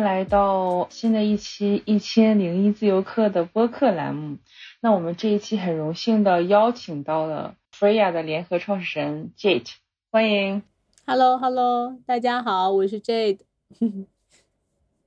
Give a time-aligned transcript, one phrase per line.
[0.00, 4.38] 来到新的一期一千零一自由课的播客栏目。
[4.80, 9.70] 那我们这一期很荣幸的邀请到了 Freya 的联合创始人 Jade，
[10.10, 10.62] 欢迎。
[11.06, 13.40] Hello Hello，大家好，我是 Jade。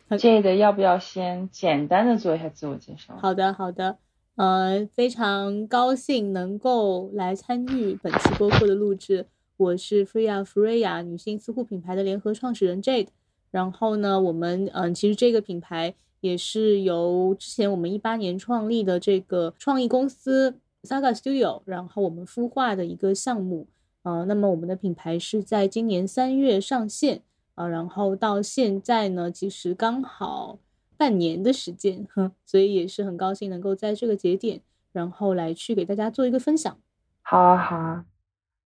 [0.10, 3.18] Jade 要不要先简单的做一下自我介绍？
[3.18, 3.98] 好的好的，
[4.36, 9.26] 呃，非常高兴能够来参与本期播客的录制。
[9.58, 13.08] 我是 Freya Freya 女性私护品牌的联合创始人 Jade。
[13.54, 23.68] 然后呢，我们嗯，其实这个品牌也是由之前我们一八年创立的这个创意公司 Saga Studio，然后我们孵化的一个项目
[24.02, 24.24] 啊。
[24.24, 27.22] 那么我们的品牌是在今年三月上线
[27.54, 30.58] 啊，然后到现在呢，其实刚好
[30.98, 34.62] 半年的时间，哼所以也是很高兴能够在这个节点，
[34.92, 36.76] 然后来去给大家做一个分享。
[37.22, 38.06] 好啊，好啊，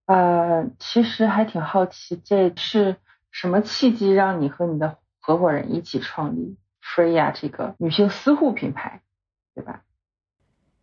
[0.06, 2.96] 呃，其实还挺好奇，这是。
[3.30, 9.02] 什么契机让你和你的合伙人一起创立 Freya 这个女性私护品牌，
[9.54, 9.84] 对吧？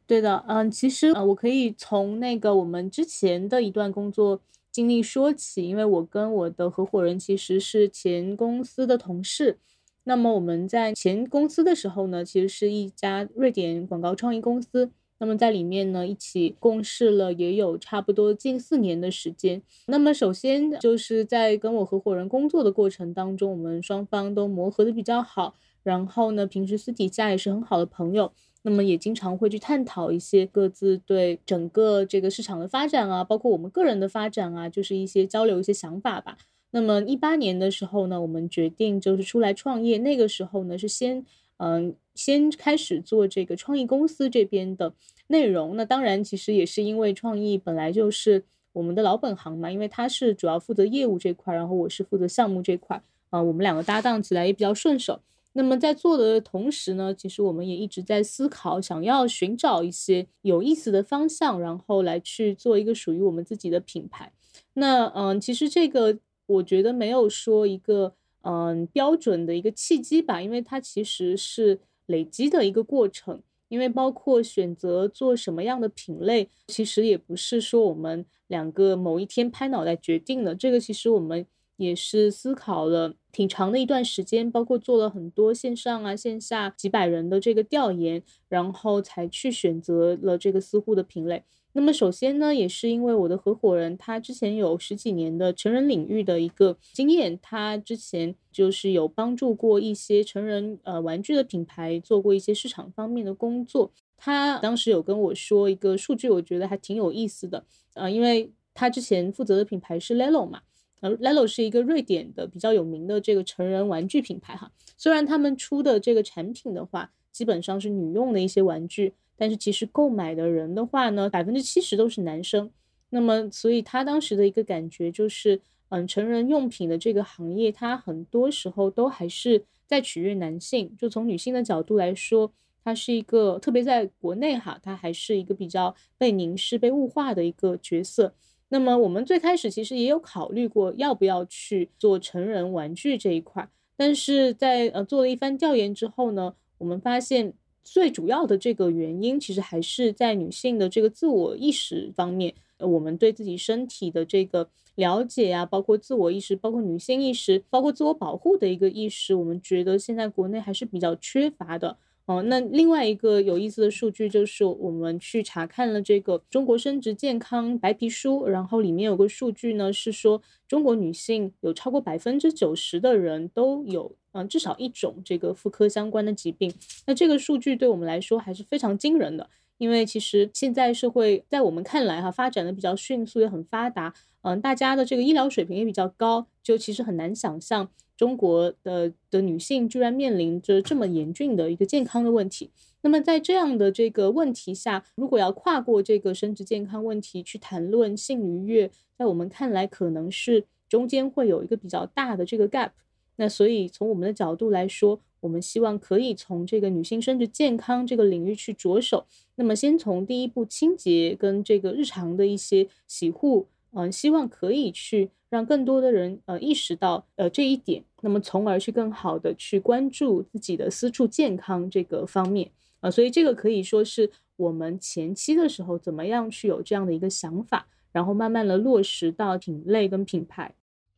[0.07, 4.39] 对的，嗯，其实呃，我可以从那个我们之前的一段工作
[4.71, 9.57] 经历说起，因为我跟我的合伙人其实是前公司的同事。
[10.03, 14.91] 那么我们在前公司的时候呢，其实是一家瑞典广告创意公司。
[15.25, 19.59] 那么在里面呢，一起共事了也有差不多近四年的时间。
[19.87, 25.55] 那么首先就是在跟我合伙人工作的过程当中，我们双方都磨合的比较好。
[25.81, 28.31] 然后呢，平时私底下也是很好的朋友。
[28.61, 36.37] 那么也经常会去探讨一些各自对整个这个市场的发展啊，包括我们个人的发展啊，就是一些交流一些想法吧。
[36.69, 39.97] 那么一八年的时候呢，我们决定就是出来创业。
[39.97, 41.25] 那个时候呢，是先
[41.57, 41.95] 嗯。
[42.15, 44.93] 先开始做这个创意公司这边的
[45.27, 55.19] 内容，那当然其实也是因为创意本来就是我们的老本行嘛，因为他是主要负责业务这块，然后我是负责项目这块，啊，我们两个搭档起来也比较顺手。
[55.51, 64.31] 那么在做的同时呢，其实我们也一直在思考，想要寻找一些有意思的方向，然后来去做一个属于我们自己的品牌。
[64.75, 68.13] 那嗯，其实这个我觉得没有说一个
[68.45, 71.81] 嗯标准的一个契机吧，因为它其实是。
[72.07, 80.53] 累积的一个过程，因为包括选择做什么样的品类，其实也不是说我们两个某一天拍脑袋决定的。
[80.53, 81.47] 这个其实我们
[81.77, 91.43] 也是思考了挺长的一段时间，包括做了很多线上啊、线下几百人的这个调研，然后才去选择了这个私护的品类。
[91.77, 103.91] 那么首先呢，也是因为我的合伙人他之前有十几年的成人领域的一个经验，他之前就是有帮助过一些成人呃玩具的品牌做过一些市场方面的工作。
[104.15, 107.65] 他当时有跟我说一个数据，我觉得还挺有意思的。
[107.93, 110.61] 呃，因为他之前负责的品牌是 Lelo 嘛，
[111.01, 114.71] 呃，Lelo 是一个瑞典的比较有名的这个成人玩具品牌哈。
[114.95, 119.13] 虽然他们出的这个产品的话，基本上是女用的一些玩具。
[119.37, 122.71] 但是其实购买的人的话呢，百分之七十都是男生。
[123.09, 130.93] 那么，所以他当时的一个感觉就是，嗯，成人用品的这个行业，它很多时候都还是在取悦男性。
[130.97, 132.51] 就从女性的角度来说，
[132.83, 138.33] 它是一个特别在国内哈，它还是一个比较被凝视、被物化的一个角色。
[138.69, 147.53] 那么，我们最开始其实也有考虑过要不要去做成人玩具这一块，但是在呃做了一番调研之后呢，我们发现。
[147.85, 161.97] 最主要的这个原因，其实还是在女性的这个自我意识方面，我们对自己身体的这个了解啊，包括自我意识，包括女性意识，包括自我保护的一个意识，我们觉得现在国内还是比较缺乏的。
[162.25, 174.11] 哦，那另外一个有意思的数据就是，我们去查看了这个中国生殖健康白皮书，然后里面有个数据呢，是说中国女性有超过百分之九十的人都有。
[174.35, 176.73] 嗯，至少一种这个妇科相关的疾病，
[177.07, 179.49] 那这个数据对我们来说还是非常惊人的。
[179.77, 184.13] 因为其实现在社会在我们看来哈，发展的比较迅速，也很发达。
[184.41, 192.69] 嗯，大家的这个医疗水平也比较高，就其实很难想象中国的的女性居然面临着这么严峻的一个健康的问题。
[193.01, 202.91] 那么在这样的这个问题下，如果要跨过这个生殖健康问题去谈论性愉悦，在我们看来可能是中间会有一个比较大的这个 gap。
[203.37, 209.25] 那所以从我们的角度来说，我们希望可以从这个女性生殖健康这个领域去着手。
[209.55, 222.71] 那么先从第一步清洁跟这个日常的一些洗护，嗯，希望可以去让更多的人呃意识到呃这一点，那么从而去更好的去关注自己的私处健康这个方面
[223.01, 223.11] 啊。
[223.11, 230.73] 所以这个可以说是我们前期的时候怎么样去有这样的一个想法，然后慢慢的落实到品类跟品牌。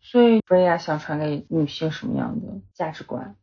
[0.09, 3.35] 所以，菲亚想传给女性什么样的价值观？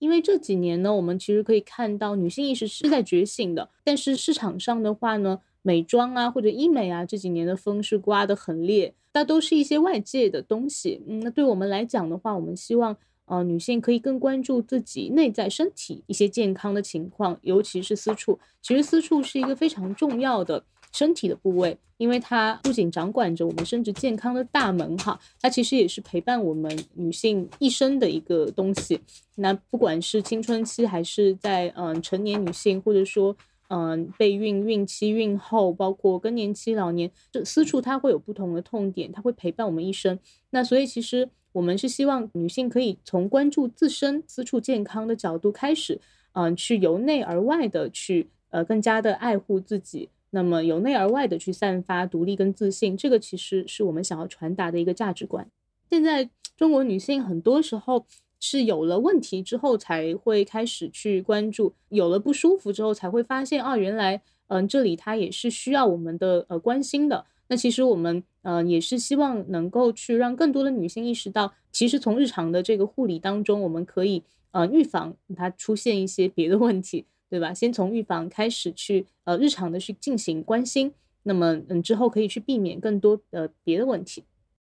[0.00, 11.00] 因为这几年呢，我们其实可以看到女性意识是在觉醒的，但是市场上的话呢，美妆啊或者医美啊这几年的风是刮得很烈，那都是一些外界的东西。
[11.06, 12.96] 嗯，那对我们来讲的话，我们希望
[13.26, 18.40] 呃女性可以更关注自己内在身体一些健康的情况，尤其是私处。
[18.60, 20.64] 其实私处是一个非常重要的。
[20.92, 29.00] 身体的部位，因为它不仅掌管着我们生殖健康的大门哈，它其实也是陪伴我们女性一生的一个东西。
[29.36, 33.36] 那不管是青春期，还是在嗯成年女性，或者说
[33.68, 40.18] 嗯备孕、孕期、孕后，包括更年期、老年，这私处它会有不同的痛点，它会陪伴我们一生。
[40.50, 46.00] 那所以其实我们是希望女性可以从关注自身私处健康的角度开始，
[46.32, 50.08] 嗯，去由内而外的去呃更加的爱护自己。
[50.30, 55.48] 那么由内而外的去散发独立跟自信，这个其实是我们想要传达的一个价值观。
[55.90, 58.06] 现在中国女性很多时候
[58.38, 67.26] 是有了问题之后才会开始去关注，有了不舒服之后才会发现，哦，原来嗯这里它也是需要我们的呃关心的。
[67.48, 74.22] 那其实我们嗯也是希望能够去让更多的女性意识到，其实从日常的这个护理当中，我们可以
[74.52, 77.06] 呃预防它出现一些别的问题。
[77.30, 77.54] 对吧？
[77.54, 80.92] 先从预防开始去，呃，日常的去进行关心，
[81.22, 84.24] 那么，嗯，之后可以去避免更多的别的问题。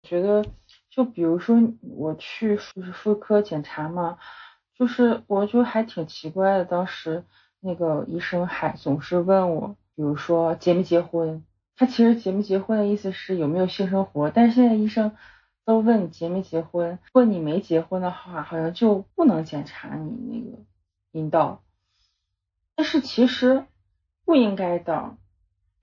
[0.04, 0.46] 觉得，
[0.90, 4.18] 就比如说我去妇妇科检查嘛，
[4.74, 7.26] 就是我就还挺奇怪的，当时
[7.60, 11.44] 那个医生还总是问我，比如说结没结婚，
[11.76, 15.12] 他其实结没结婚的意思是有没有性生活，但是现在医生
[15.66, 20.64] 都问你结没结婚，如果你没结婚的话，好像就不能检查你那个
[21.12, 21.64] 阴道。
[22.76, 23.66] 但是其实
[24.26, 25.18] 不应该的，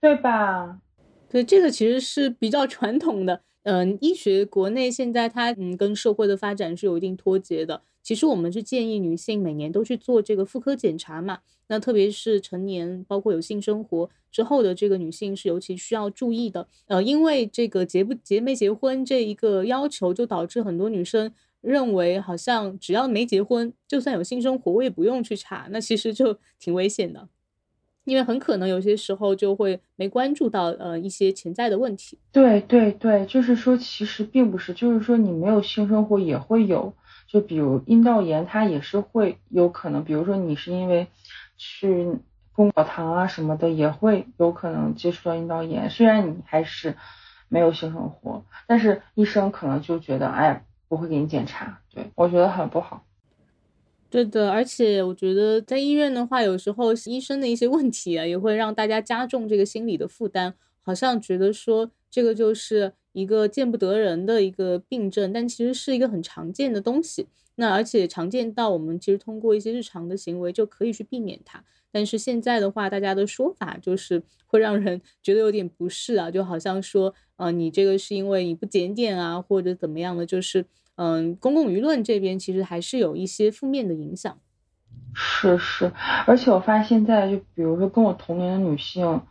[0.00, 0.80] 对吧？
[1.28, 3.40] 对，这个其实是比较传统的。
[3.62, 7.82] 嗯，医学国内现在它嗯跟社会的发展是有一定脱节的。
[8.02, 11.38] 其实我们是建议女性每年都去做这个妇科检查嘛。
[11.68, 16.66] 那特别是成年，包括有性生活之后的这个女性是尤其需要注意的。
[16.88, 21.32] 呃，因为这个结不结没结婚这一个要求，就导致很多女生。
[21.62, 27.28] 认为好像只要没结婚，就算有性生活，我也不用去查，那其实就 挺危险的，
[28.04, 32.18] 因为很可能有些时候就会没关注到呃一些潜在的问题。
[32.32, 36.92] 对对对，就是说其实并不是，就是说你没有性生活也会有，
[37.28, 41.06] 就比如阴道炎，它也是会有可能，比如说你是因为
[41.56, 42.18] 去
[42.52, 46.96] 公澡堂啊什么的，也会有可能接触到阴道炎，虽然你还是
[47.48, 50.64] 没有性生活，但是医生可能就觉得，哎。
[50.92, 53.02] 不会给你检查，对我觉得很不好。
[54.10, 60.52] 对的，而且我觉得在医院的话，有时候医生的一些问题啊，也会让大家加重这个心理的负担，
[60.82, 67.26] 好像觉得说这个就是一个见不得人的一个病症，但其实是一个很常见的东西。
[67.54, 71.64] 那而且常见到我们其实通过一些日常的行为就可以去避免它。
[71.90, 80.66] 但是现在的话，大家的说法就是 会让人觉得有点不适啊，就好像说，呃，你这个是因为你不检点啊，或者怎么样的，就是。
[80.96, 84.38] 嗯，公共舆论这边其实还是有一些负面的影响。
[85.14, 85.93] 是是，
[86.26, 89.22] 而且我发现现在就比如说跟我同龄的女性，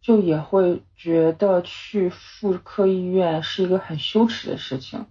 [0.00, 5.06] 就也会觉得去妇科医院是一个很羞耻的事情。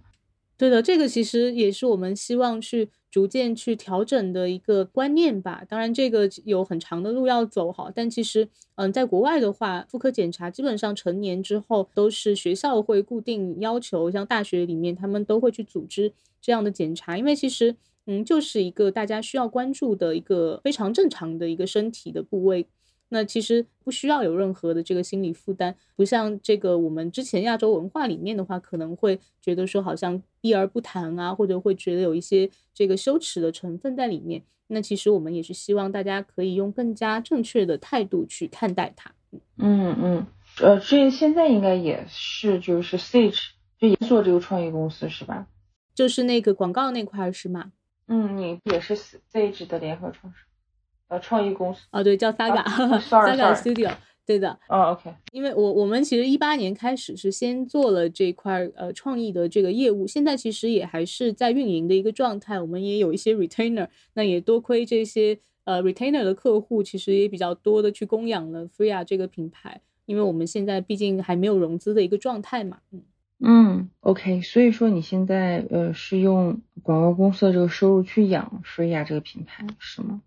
[0.58, 5.62] 对的，这个其实也是我们希望去逐渐去调整的一个观念吧。
[5.68, 7.92] 当然，这个有很长的路要走哈。
[7.94, 22.66] 但其实，嗯，在国外的话，妇科检查基本上成年之后都是学校会固定要求，像大学里面他们都会去组织这样的检查，因为其实，嗯，就是一个大家需要关注的一个非常正常的一个身体的部位。
[23.10, 34.42] 那其实不需要有任何的这个心理负担，不像这个我们之前亚洲文化里面的话，可能会觉得说好像避而不谈啊，或者会觉得有一些这个羞耻的成分在里面。
[34.70, 39.10] 那其实我们也是希望大家可以用更加正确的态度去看待它。
[39.56, 40.26] 嗯嗯，
[40.60, 45.46] 呃，这现在应该也是就是 Sage 就也做这个创业公司是吧？
[45.94, 47.72] 就是那个广告那块是吗？
[48.06, 50.47] 嗯，你也是 Sage 的联合创始人。
[51.08, 53.90] 呃，创意公司啊，对，叫 Saga，Saga Studio，
[54.26, 54.58] 对的。
[54.68, 55.10] 哦，OK。
[55.32, 62.60] 因为我我们其实一八年开始是先做了这块呃创意的这个业务，现在其实也还是在运营的一个状态。
[62.60, 69.80] 我们也有一些 retainer，那也多亏这些呃 retainer 的客户，其实也比较多的去供养了 Freya 这个品牌。
[70.04, 72.78] 因为我们现在毕竟还没有融资的一个状态嘛。
[72.92, 73.02] 嗯
[73.40, 74.42] 嗯，OK。
[74.42, 80.20] 所以说你现在呃是用广告公司的这个收入去养 Freya 这个品牌是吗？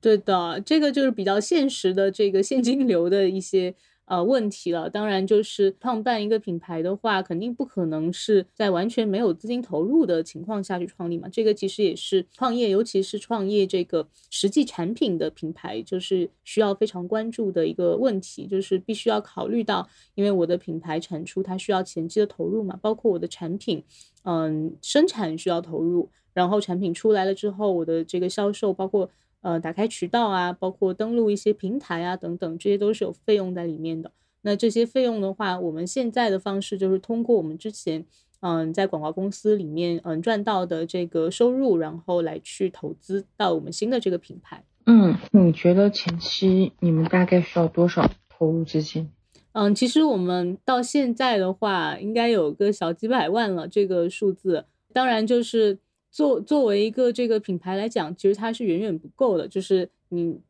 [0.00, 3.74] 对的，这个就是比较现实的这个现金流的一些
[4.04, 4.88] 呃问题了。
[4.88, 11.28] 当然，就是创办一个品牌的话，肯定不可能是在完全没有资金投入的情况下去创立嘛。
[11.28, 23.82] 这个其实也是创业，尤其是创业这个实际产品的品牌，就是需要非常关注的一个问题，就是必须要考虑到，因为我的品牌产出它需要前期的投入嘛，包括我的产品，
[24.22, 29.10] 嗯，生产需要投入，然后产品出来了之后，我的这个销售，包括。
[29.46, 34.10] 呃，打开渠道啊，包括登录一些平台啊，等等，这些都是有费用在里面的。
[34.42, 38.04] 那这些费用的话，我们现在的方式就是通过我们之前
[38.40, 44.64] 嗯在广告公司里面嗯赚到的这个收入，然后来去投资到我们新的这个品牌。
[44.86, 49.08] 嗯，你觉得前期你们大概需要多少投入资金？
[49.52, 54.64] 嗯，其实我们到现在的话，应该有个小几百万了，这个数字。
[54.92, 55.78] 当然就是。
[56.16, 59.46] 作作为一个这个品牌来讲，其实它是远远不够的。
[59.46, 60.40] 就是你，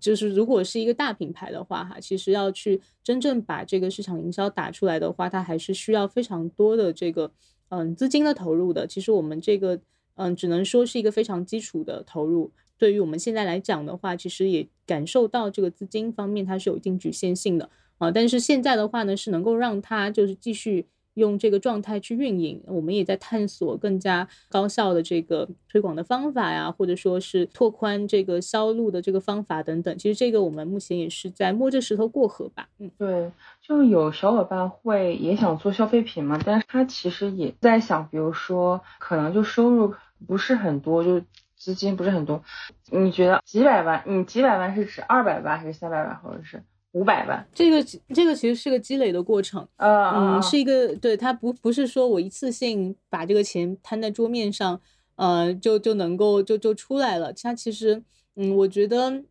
[0.00, 7.30] 就是如果是一个大品牌的话，哈，其实要去真正把这个市场营销打出来的话，它还是需要非常多的这个
[7.68, 8.88] 嗯资金的投入的。
[8.88, 9.80] 其实我们这个
[10.16, 12.50] 嗯，只能说是一个非常基础的投入。
[12.76, 18.10] 对于我们现在来讲的话，其实也感受到这个资金方面它是有一定局限性的啊。
[18.10, 20.88] 但是现在的话呢，是能够让它就是继续。
[21.14, 29.96] 用这个状态去运营，我们也在探索更加高效的这个推广的方法呀，或者说是拓宽这个销路的这个方法等等。
[29.96, 32.68] 其实这个我们目前也是在摸着石头过河吧。
[32.78, 33.30] 嗯，对，
[33.62, 39.94] 就有小伙伴会也想做消费品嘛，但是他其实也在想，比如说可能就收入
[40.26, 41.22] 不是很多，就
[41.56, 42.42] 资金不是很多。
[42.90, 44.02] 你觉得几百万？
[44.06, 46.62] 你几百万是指二百万还是三百万，或者是？
[46.94, 47.82] 五百万，这个
[48.14, 54.80] 这个其实是个积累的过程，嗯，是一个对它不不是说我一次性把这个钱摊在桌面上，
[55.16, 57.32] 呃，就就能够就就出来了。
[57.32, 58.00] 它其实，
[58.36, 59.24] 嗯，我觉得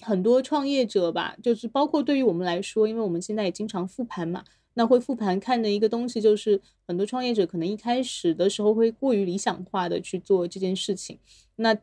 [0.00, 4.42] 很多创业者吧，就是包括对于我们来说，因为我们现在也经常复盘嘛，
[4.74, 11.20] 那会复盘看的一个东西就是，很多创业者可能一开始的时候会过于理想化的去做这件事情，
[11.54, 11.76] 那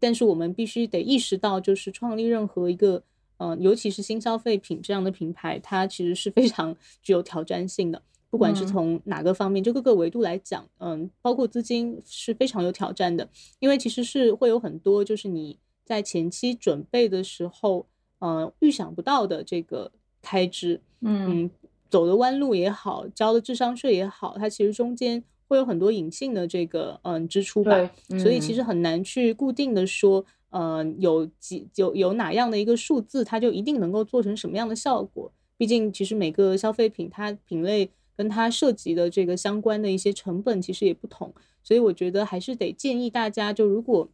[0.00, 3.04] 但是我们必须得意识到，就是创立任何一个。
[3.38, 8.00] 嗯，尤其是新消费品这样的品牌，它其实是非常 具有挑战性的。
[8.30, 13.28] 不管是从哪个方面，就各个维度来讲，嗯，包括资金是非常有挑战的。
[13.60, 17.86] 因为其实是会有很多，就是你在前期准备的时候，
[18.18, 21.48] 嗯，预想不到的这个开支，嗯，
[21.88, 27.88] 走的弯路也好，交的智商税也好，它其实中间会有很多隐性的这个嗯支出吧。
[28.18, 30.24] 所以其实很难去固定的说。
[30.56, 35.32] 嗯，有几有有哪样的一个数字，它就一定能够做成什么样的效果？
[35.56, 41.34] 毕竟，其实每个消费品它品类跟它涉及的这个相关的一些成本其实也不同，
[41.64, 44.08] 所以我觉得还是得建议大家，就如果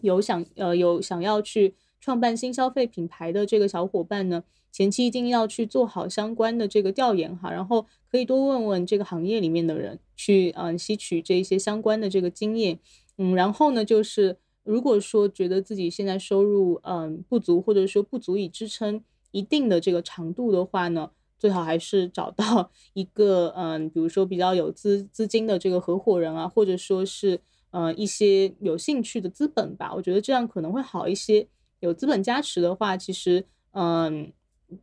[0.00, 12.78] 有想呃有想要去创办新消费品牌的这个小伙伴呢，前期一定要去做好相关的这个调研哈，然后可以多问问这个行业里面的人，去嗯吸取这一些相关的这个经验，
[13.18, 14.38] 嗯，然后呢就是。
[14.64, 27.38] 如果说觉得自己现在收入嗯不足，或者说不足以支撑一定的这个长度的话呢，最好还是找到 一个嗯，比如说比较有资资金的这个合伙人啊，或者说是
[27.70, 31.46] 呃一些有兴趣的资本吧，我觉得这样可能会好一些。
[31.80, 34.32] 有资本加持的话，其实嗯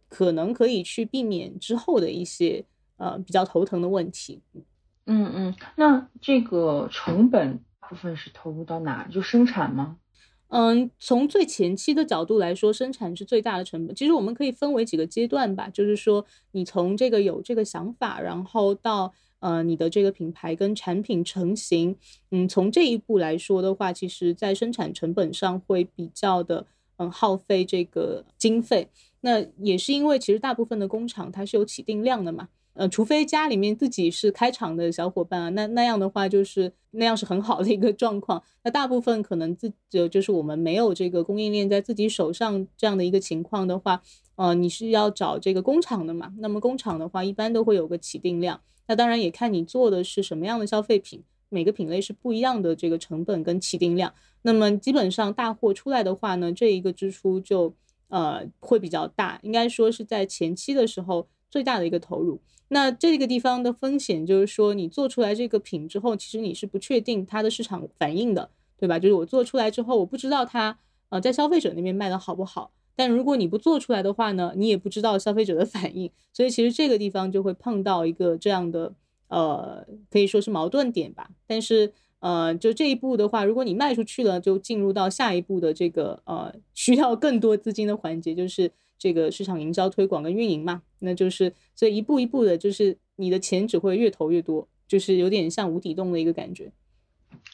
[0.08, 2.64] 可能可以去避免之后的一些
[2.98, 4.42] 呃比较头疼的问题。
[5.08, 7.60] 嗯嗯，那这个成本。
[7.92, 9.06] 部分是投入到哪？
[9.12, 9.98] 就生产吗？
[10.48, 13.94] 嗯，从最前期的角度来说，生产是最大的成本。
[13.94, 21.98] 其实我们可以分为几个阶段吧，就是说你从这个有这个想法，然后到呃你的这个品牌跟产品成型，
[22.32, 28.90] 嗯，从这一步来说的话，其实在生产成本上会比较的嗯耗费这个经费。
[29.20, 32.48] 那也是因为其实大部分的工厂它是有起定量的嘛。
[32.74, 38.42] 呃，除非家里面自己是开厂的小伙伴啊，那那样的话就是那样是很好的一个状况。
[38.64, 44.02] 那大部分可能自就就是我们没有这个供应链在自己手上这样的一个情况的话，
[44.36, 46.34] 呃，你是要找这个工厂的嘛？
[46.40, 48.62] 那么工厂的话，一般都会有个起订量。
[48.88, 54.14] 那当然也看你做的是什么样的消费品，每个品类是不一样的这个成本跟起订量。
[54.44, 57.74] 那么基本上大货出来的话呢，这一个支出就
[58.08, 62.40] 呃会比较大，应该说是在前期的时候最大的一个投入。
[62.70, 68.98] 那这个地方的风险就是说，你做出来这个品之后，其实你是不确定它的市场反应的，对吧？
[68.98, 70.80] 就是我做出来之后，我不知道它
[71.10, 72.72] 呃在消费者那边卖的好不好。
[72.96, 76.10] 但如果你不做出来的话呢，你也不知道消费者的 反应。
[76.32, 78.94] 所以其实这个地方就会碰到一个这样的
[79.28, 81.30] 呃，可以说是矛盾点吧。
[81.46, 88.72] 但是呃，就这一步的话，如果你卖出去了，就进入到下一步的这个呃需要更多资金的环节，就是。
[89.02, 96.72] 这个市场营销推广跟运营嘛，那就是所以一步一步的，就是你的钱只会越投越多，就是有点像无底洞的一个感觉。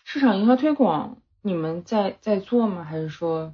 [0.03, 2.83] 市场营销推广你们在在做吗？
[2.83, 3.53] 还是说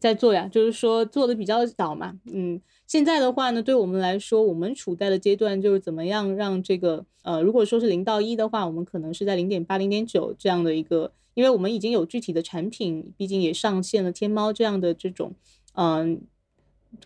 [0.00, 0.48] 在做呀？
[0.50, 2.58] 就是说做的比较早嘛，嗯。
[2.86, 15.34] 现在的话呢，对我们来说，我们处在的阶段就是怎么样让这个呃，如果说是零到一的话，我们可能是在零点八、零点九这样的一个，因为我们已经有具体的产品，毕竟也上线了天猫这样的这种
[15.72, 16.20] 嗯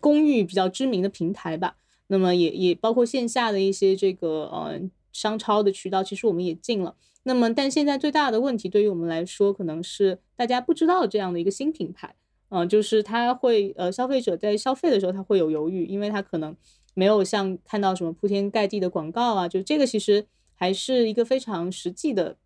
[0.01, 1.77] 公寓比较知名的平台吧。
[2.09, 4.81] 那么也也包括线下的一些这个呃
[5.13, 6.95] 商超的渠道，其实我们也进了。
[7.25, 12.15] 那么但现在最大的问题对于我们来说，可能是大家不知道这样的一个新品牌。
[12.51, 16.57] 嗯，就是他会呃，消费者在消费的时候他会有犹豫，因为他可能
[16.95, 22.39] 没有像看到什么铺天盖地的广告啊，就这个其实还是一个非常实际的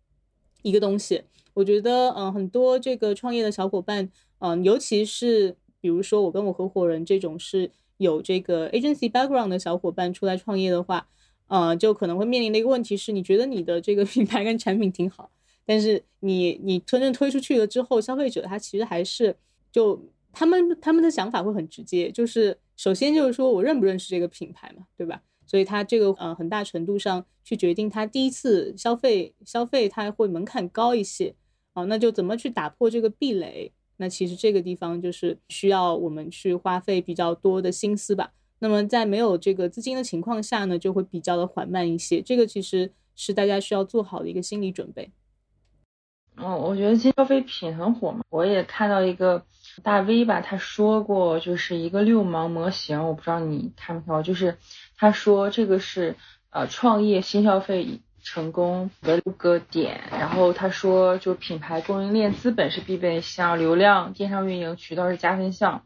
[0.61, 1.23] 一个东西。
[1.53, 4.09] 我觉得嗯，很多这个创业的小伙伴，
[4.39, 11.09] 嗯，尤其是比如说我跟我合伙人这种是有这个 agency background 的小伙伴出来创业的话，
[11.47, 15.29] 呃，就可能会面临的一个问题是，你觉得你的这个 品牌跟产品挺好，
[15.65, 19.35] 但是你你真正推出去了之后，消费者他其实还是。
[19.73, 19.99] 就
[20.31, 25.23] 他们他们的想法会很直接，就是首先就是说我认不认识这个品牌嘛，对吧？
[25.47, 31.33] 所以他这个呃很大程度上去决定他第一次消费消费他会门槛高一些
[31.73, 33.71] 啊，那就怎么去打破这个壁垒？
[33.97, 38.31] 那其实这个地方就是需要我们去花费比较多的心思吧。
[38.59, 42.21] 那么在没有这个资金的情况下呢，就会比较的缓慢一些。
[42.21, 45.11] 这个其实是大家需要做好的一个心理准备。
[46.35, 49.45] 嗯，我觉得新消费品很火嘛，我也看到一个。
[49.81, 54.57] 大 V 吧，他说过，就是一个六芒模型，我不知道你看没看过，就是
[54.97, 56.15] 他说这个是
[56.51, 65.83] 呃创业新消费成功的六个点，然后他说就品牌供应链资本是必备项，流量、电商运营、渠道是加分项。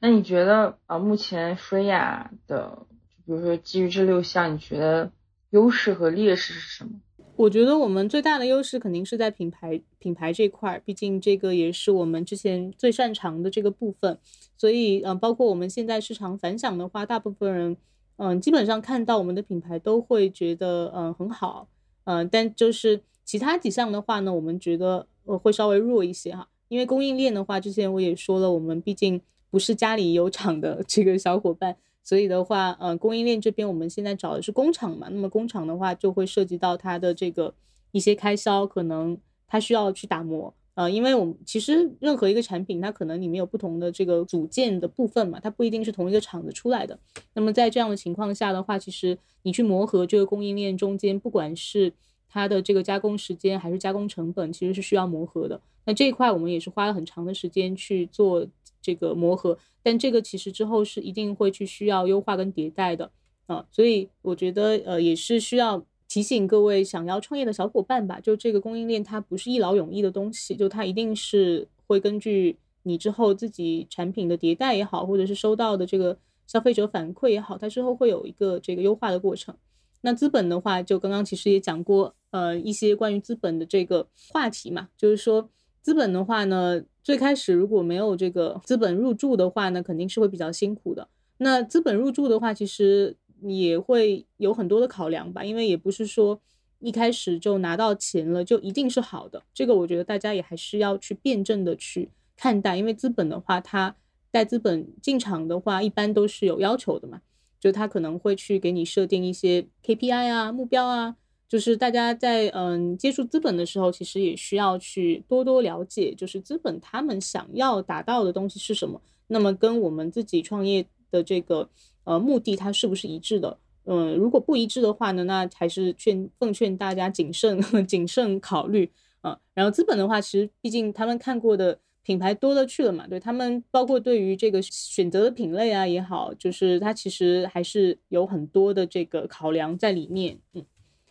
[0.00, 2.86] 那你觉得啊，目前 Freya 的，
[3.24, 5.12] 比如说基于这六项，你觉得
[5.50, 6.90] 优势和劣势是什么？
[7.36, 14.18] 我觉得我们最大的优势肯定是在品牌品牌这块，毕竟这个也是我们之前最擅长的这个部分。
[14.58, 17.76] 所以，嗯，包括我们现在市场反响的话，大部分人，
[18.22, 21.66] 嗯，基本上看到我们的品牌都会觉得，嗯，很好，
[22.04, 26.46] 嗯，但就是其他几项的话呢，我们觉得呃会稍微弱一些哈。
[26.68, 29.18] 因为供应链的话，之前我也说了，我们毕竟
[29.50, 31.76] 不是家里有厂的这个小伙伴。
[32.02, 37.54] 所以的话，呃，供应链这边我们现在找的是工厂嘛，那么工厂的话就会涉及到它的这个
[37.92, 46.98] 一些开销，可能它需要去打磨，呃，因为我们其实任何一个产品，它可能里面有不同的这个组件的部分嘛，它不一定是同一个厂子出来的。
[47.34, 51.92] 那么在这样的情况下的话，其实你去磨合这个供应链中间，不管是
[52.30, 55.60] 它的这个加工时间还是加工成本，其实是需要磨合的。
[55.84, 58.46] 那这一块我们也是花了很长的时间去做。
[58.82, 63.10] 这个磨合，但这个其实之后是一定会去需要优化跟迭代的
[63.44, 79.54] 啊，所以我觉得呃也是需要提醒各位想要创业的小伙伴吧，就这个供应链它不是一劳永逸的东西，就它一定是会根据你之后自己产品的迭代也好，或者是收到的这个消费者反馈也好，它之后会有一个这个优化的过程。
[80.00, 85.48] 那资本的话，就刚刚其实也讲过呃一些关于资本的这个话题嘛，就是说
[85.80, 86.82] 资本的话呢。
[87.02, 91.08] 最开始如果没有这个资本入驻的话呢，肯定是会比较辛苦的。
[91.38, 96.40] 那资本入驻的话，其实也会有很多的考量吧，因为也不是说
[96.78, 99.42] 一开始就拿到钱了就一定是好的。
[99.52, 103.94] 这个我觉得大家也还是要去辩证的去看待，因为资本的话，它
[104.30, 107.20] 带资本进场的话，一般都是有要求的嘛，
[107.58, 111.16] 就他可能会去给你设定一些 KPI 啊、目标啊。
[111.48, 121.68] 就是大家在嗯接触资本的时候，其实也需要去多多了解，就是资本他们想要达到的东西是什么，那么跟我们自己创业的这个
[122.04, 123.58] 呃目的它是不是一致的？
[123.84, 128.90] 嗯，如果不一致的话呢，那还是劝奉劝大家谨慎 谨慎考虑
[129.22, 129.38] 啊。
[129.54, 140.64] 然后资本的话，其实毕竟他们看过的品牌多了去了嘛，对他们包括对于这个选择的品类啊也好，就是它其实还是有很多的这个考量在里面，嗯。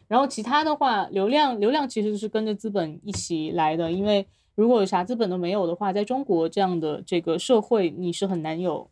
[0.07, 8.89] 然后其他的话，流量流量其实是跟着资本一起来的，因为如果啥资本都没有的话，在中国这样的这个社会，你是很难有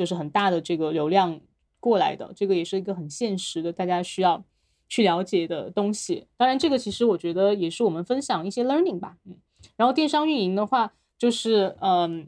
[0.00, 1.38] 就是很大的这个流量
[1.78, 4.42] 过来的，这个也是一个很现实的，大家需要
[4.88, 6.26] 去了解的东西。
[6.38, 9.36] 当然，这个其实我觉得也是我们分享一些 learning 吧，嗯。
[9.76, 12.26] 然后电商运营的话，就是嗯，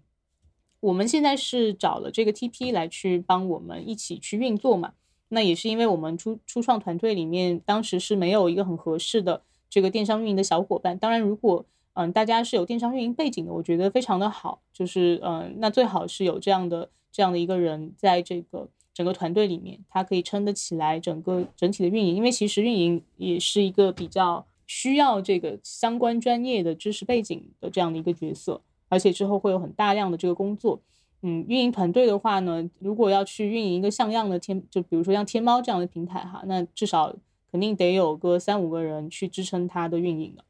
[0.81, 4.93] 我们现在是找了这个 TP 来去帮我们一起去运作嘛。
[5.31, 10.99] 那也是因为我们初初创团队里面当时是没有一个很合适的这个电商运营的小伙伴。
[10.99, 22.17] 当然，如果嗯大家是有电商运营背景的，我觉得非常的好，就是嗯那最好是有这样的这样的一个人，在这个整个团队里面，他可以撑得起来整个整体的运营。
[22.17, 30.81] 因为其实运营也是一个比较需要这个相关专业的知识背景的这样的一个角色，而且之后会有很大量的这个工作。
[31.25, 37.15] 嗯，运营团队的话呢，如果要去运营一个像样的天，就比如说像天猫这样的平台哈，那至少
[37.53, 40.43] 肯定得有个三五个人去支撑它的运营的。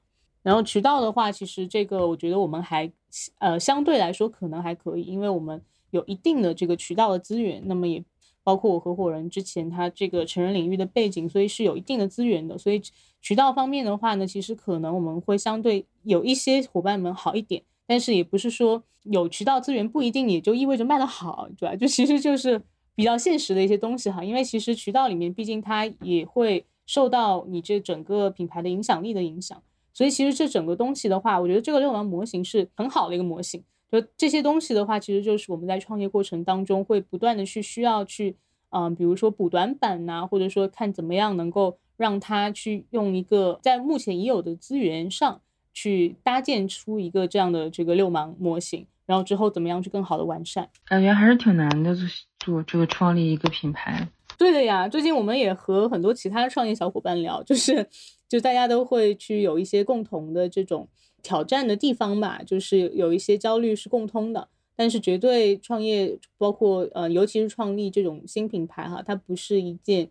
[0.43, 2.91] 然后渠道的话，其实这个我觉得我们还
[3.39, 5.61] 呃相对来说可能还可以，因为我们
[5.93, 8.05] 有一定的这个渠道的资源，那么也
[8.43, 12.59] 包括我合伙人之前他这个成人领域的背景，所以是有一定的资源的。
[12.59, 12.83] 所以
[13.21, 21.77] 渠道方面的话呢，其实可能我们会相对有一些伙伴们好一点，但是也不是说有渠道资源不一定也就意味着卖的好，对吧？
[21.77, 22.61] 就其实就是
[22.95, 29.63] 比较现实的一些东西哈，因为其实渠道里面毕竟它也会受到你这整个品牌的影响力的影响。
[29.95, 33.63] 所以其实这整个东西的话，我觉得这个六芒模型是很好的一个模型。
[33.93, 38.35] 就这些东西的话，其实就是我们在创业过程当中会不断的去需要去，
[38.71, 45.43] 嗯，比如说补短板呐，或者说看怎么样能够让它去用一个在目前已有的资源上
[45.75, 50.71] 去搭建出一个这样的这个六芒模型，然后之后怎么样去更好的完善。
[50.87, 52.07] 感觉还是挺难的，做
[52.39, 54.09] 做这个创立一个品牌。
[54.39, 57.87] 对的呀，最近我们也和很多其他的创业小伙伴聊，就是。
[58.33, 60.89] 就大家都会去有一些共同的这种
[61.23, 70.11] 挑战的地方吧，就是有一些焦虑是共通的，但是绝对创业，包括呃，尤其是创立这种新品牌哈，它不是一件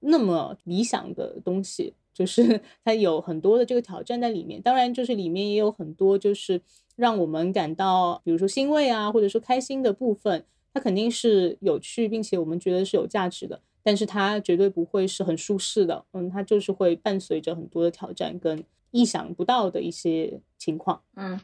[0.00, 4.60] 那么理想的东西，就是 它有很多的这个挑战在里面。
[4.60, 6.60] 当然，就是里面也有很多就是
[6.96, 13.60] 让我们感到，比如说欣慰啊，或者说开心的部分，它肯定是有趣，并且我们觉得是有价值的。
[13.84, 21.40] 但是它绝对不会是很舒适的，嗯，它就是会伴随着很多的挑战跟意想不到的一些情况，嗯，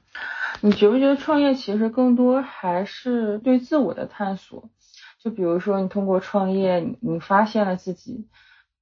[0.60, 4.70] 你觉不觉得创业其实更多还是对自我的探索？
[5.18, 8.28] 就比如说你通过创业，你你发现了自己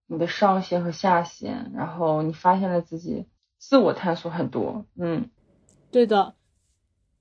[0.06, 3.24] 你的上限和下限，然后你发现了自己
[3.58, 5.30] 自我探索很多，嗯，
[5.90, 6.34] 对的，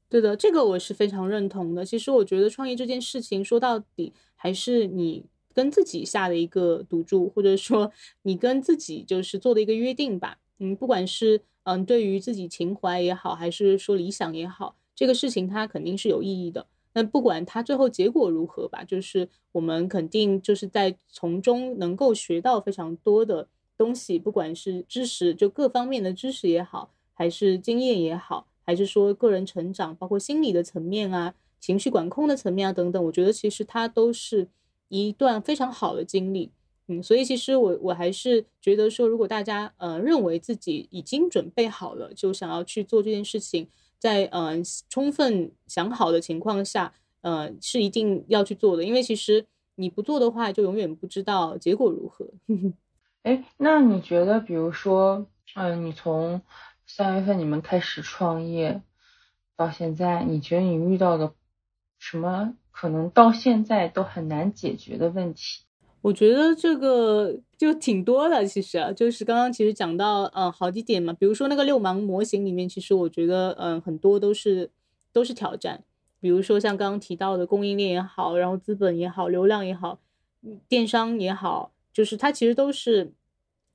[0.10, 1.86] 对的，这个我是非常认同的。
[1.86, 5.26] 其实我觉得创业这件事情说到底还是你。
[5.56, 7.90] 跟自己下的一个赌注，或者说
[8.24, 10.38] 你跟自己就是做的一个约定吧。
[10.60, 16.68] 嗯，不管是嗯对于自己情怀也好，还是说理想也好，这个事情它肯定是有意义的。
[16.94, 34.50] 那不管它最后结果如何吧，就是我们肯定就是在从中能够学到非常多的东西，不管是知识，就各方面的知识也好，还是经验也好，还是说个人成长，包括心理的层面啊、情绪管控的层面啊等等，我觉得其实它都是。
[34.88, 36.52] 一段非常好的经历，
[36.88, 43.68] 嗯，所以其实我我还是觉得说，如果大家呃认为自己已经准备好了，就想要去做这件事情，
[43.98, 49.46] 在嗯充分想好的情况下，呃是一定要去做的，因为其实
[49.76, 52.28] 你不做的话，就永远不知道结果如何。
[53.24, 56.44] 哎，那你觉得，比如说，嗯，你从
[56.86, 58.84] 三月份你们开始创业
[59.56, 61.34] 到现在，你觉得你遇到的
[61.98, 62.56] 什么？
[62.70, 65.65] 可能到现在都很难解决的问题，
[66.06, 68.46] 我觉得这个就挺多的。
[68.46, 71.12] 其实就是刚刚其实讲到，嗯，好几点嘛。
[71.14, 74.70] 比如说那个六芒模型里面，其实我觉得，嗯，很多都是
[75.12, 75.84] 都是挑战。
[76.20, 80.00] 比如说像刚刚提到的供应链也好，然后资本也好，流量也好，
[80.70, 83.12] 电商也好，就是它其实都是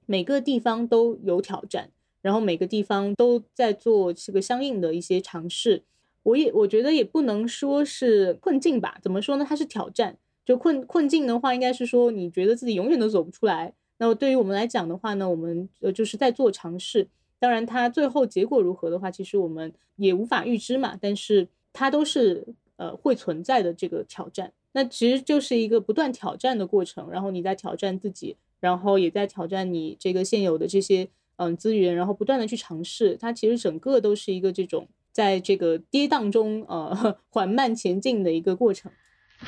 [0.07, 1.91] 每个地方都有挑战，
[2.23, 5.83] 然后每个地方都在做这个相应的一些尝试。
[6.23, 9.45] 我也我觉得也不能说是困境吧，怎么说呢？
[9.49, 10.17] 它是挑战。
[10.51, 13.73] 就困困境的话，应该是说你觉得自己永远都走不出来。
[13.99, 17.07] 那么对于我们来讲的话呢，我们呃就是在做尝试。
[17.39, 20.99] 当然，它最后结果如何的话，其实我们也无法预知嘛。
[21.01, 22.45] 但是它都是
[22.79, 24.53] 呃会存在的这个挑战。
[24.73, 27.09] 那其实就是一个不断挑战的过程。
[27.09, 33.17] 然后你在挑战自己，然后也在挑战你这个现有的这些嗯资源，然后不断的去尝试。
[33.21, 34.89] 它其实整个都是一个这种。
[35.13, 38.91] 在这个跌宕中，呃， 缓慢前进的一个过程。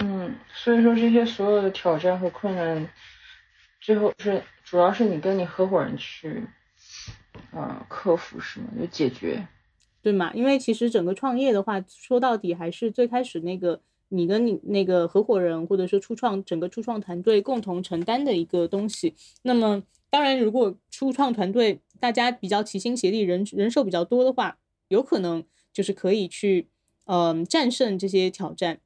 [0.00, 2.88] 嗯，所以说这些所有的挑战和困难，
[3.80, 6.44] 最后是主要是你跟你合伙人去，
[7.52, 8.66] 呃，克服是吗？
[8.78, 9.46] 就解决，
[10.02, 10.32] 对吗？
[10.34, 19.14] 因为其实整个创业的话，说到底还是最开始那个你跟你那个合伙人或者说初创整个初创团队共同承担的一个东西。
[19.42, 24.58] 那么，当然，如果初创团队大家比较齐心协力，人人手比较多的话。
[24.88, 26.68] 有可能就是可以去，
[27.06, 28.78] 嗯，战胜这些挑战，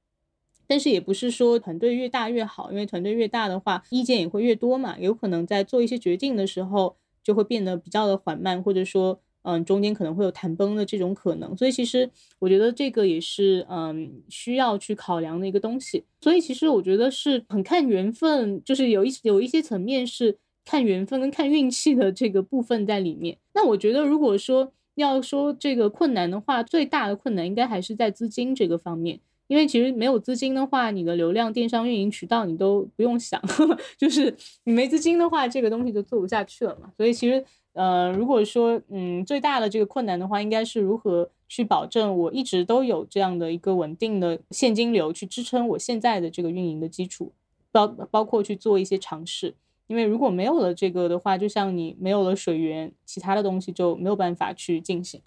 [0.66, 4.98] 但是也不是说团队越大越好，因为团队越大的话，意见也会越多嘛。
[4.98, 16.05] 有可能在做一些决定的时候，就会变得比较的缓慢，或者说，嗯，中间可能会有谈崩的这种可能，所以其实我觉得这个也是嗯需要去考量的一个东西。
[16.20, 23.38] 所以其实我觉得是很看缘分，就是有一有一些层面是看缘分跟看运气的这个部分在里面。
[23.55, 33.41] 那我觉得如果说要说这个困难的话，最大的困难应该还是在资金这个方面，因为其实没有资金的话，你的流量、电商运营渠道你都不用想，
[33.99, 36.91] 就是你没资金的话，这个东西就做不下去了嘛。
[36.97, 37.45] 所以其实。
[37.79, 47.35] 呃，如果说嗯最大的这个困难的话，应该是如何去保证我一直都有这样的一个稳定的现金流去支撑我现在的这个运营的基础，
[47.71, 49.55] 包包括去做一些尝试。
[49.89, 55.21] 因为如果没有了这个的话，就像你没有了水源，其他的东西就没有办法去进行。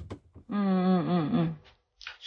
[0.47, 1.55] 嗯嗯嗯嗯，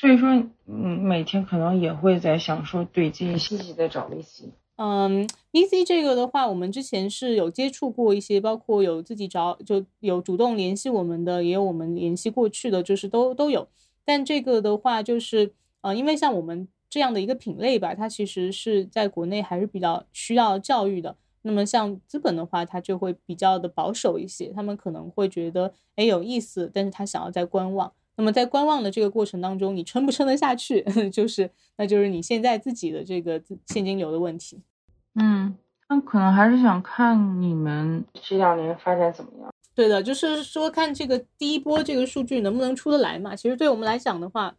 [0.03, 0.31] 所以说
[0.67, 4.51] 嗯每天可能也会在想说对接细细的找利息。
[4.75, 13.69] 嗯，VC 这个的话，我们之前是有接触过一些，包括有自己找，就有主动联系我们的，也有我们联系过去的，就是都都有。
[14.05, 21.15] 但这个的话，就是呃，因为像我们这样的一个品类吧，它其实是在国内还是比较需要教育的。
[21.43, 27.93] 那么像资本的话，它就会比较的保守一些，他们可能会觉得哎有意思，但是他想要在观望。
[28.16, 34.61] 那么在观望的这个过程当中，你撑不撑得下去， 就是那就是你现在自己的这个现金流的问题。
[35.14, 35.57] 嗯，
[35.88, 39.51] 那可能还是想看你们这两年发展怎么样。
[39.75, 43.35] 对的，就是说看这个第一波这个数据能不能出得来嘛。
[43.35, 44.55] 其实对我们来讲的话，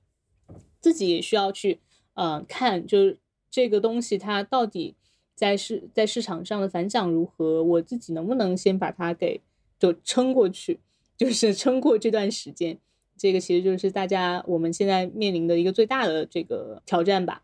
[0.80, 1.80] 自己也需要去
[2.16, 3.20] 呃看，就是
[3.52, 4.96] 这个东西它到底
[5.36, 9.40] 在市在市场上的反响如何，我自己能不能先把它给
[9.78, 10.80] 就撑过去，
[11.16, 12.80] 就是撑过这段时间。
[13.18, 17.44] 这个其实就是大家我们现在面临的一个最大的这个挑战吧。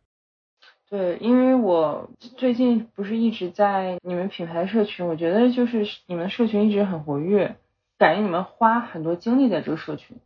[0.89, 7.55] 对，因为我最近不是一直在你们品牌社群，我觉得就是你们社群一直很活跃，
[7.97, 10.17] 感觉你们花很多精力在这个社群。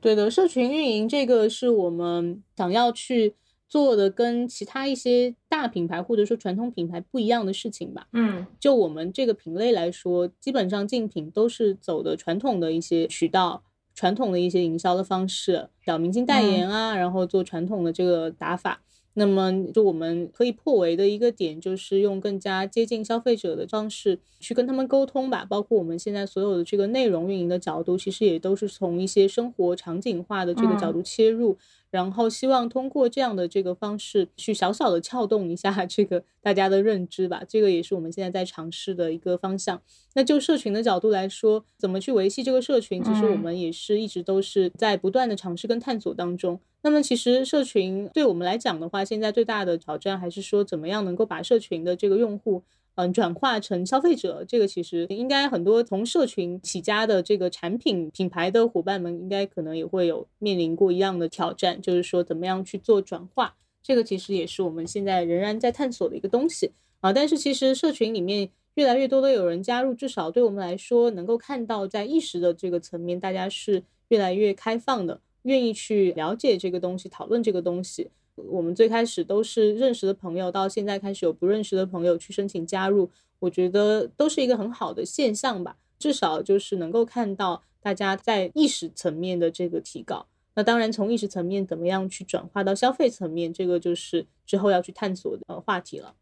[0.00, 3.36] 对的，社群运营这个是我们想要去
[3.68, 8.08] 做的，跟其他一些大品牌或者说传统品牌不一样的事情吧。
[8.12, 13.62] 嗯，就我们这个品类来说，基本上竞品都是走的传统的一些渠道，
[13.94, 18.80] 传统的一些营销的方式，找明星代言啊，然后做传统的这个打法。
[19.14, 25.44] 那么，就我们可以破围的一个点，就是用更加接近消费者的方式去跟他们沟通吧。
[25.44, 31.58] 包括我们现在所有的这个内容运营的角度，其实也都是从一些生活场景化的这个角度切入。
[31.92, 39.80] 然后希望通过这样的这个方式去小小的撬动一下 这个大家的认知吧，这个也是我们现在在尝试的一个方向。
[40.14, 46.58] 那就社群的角度来说，怎么去维系这个社群，其实我们也是一直都是在不断的尝试跟探索当中。
[46.82, 52.62] 那么其实社群对我们来讲的话，现在最大的挑战还是说怎么样能够把社群的这个用户。
[52.94, 67.12] 嗯，转化成消费者，这个其实应该很多从社群起家的这个产品品牌的伙伴们，应该可能也会有面临过一样的挑战，就是说怎么样去做转化，这个其实也是我们现在仍然在探索的一个东西啊。
[67.12, 78.10] 但是其实社群里面越来越多的有人加入，至少对我们来说，能够看到在意识的这个层面，大家是越来越开放的，愿意去了解这个东西，讨论这个东西。
[78.36, 85.76] 我们最开始都是认识的朋友，到现在开始有不认识的朋友去申请加入，我觉得都是一个很好的现象吧。
[85.98, 90.26] 至少就是能够看到大家在意识层面的这个提高。
[90.54, 96.14] 那当然，从意识层面怎么样去转化到消费层面，这个就是之后要去探索的话题了。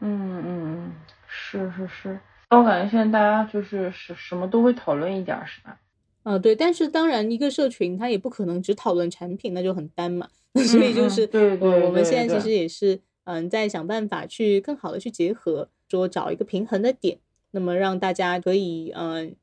[0.00, 0.92] 嗯嗯嗯，
[1.26, 2.20] 是是是。
[2.50, 5.80] 我感觉现在大家就是什什么都会讨论一点，是吧？
[6.24, 6.54] 嗯，对。
[6.54, 10.28] 但是当然，一个社群它也不可能只讨论产品，那就很单嘛。
[10.64, 17.18] 所以就是对对，我们现在其实也是，嗯，在想办法去更好的去结合，说找一个平衡的点，
[17.50, 19.34] 那么让大家可以，嗯，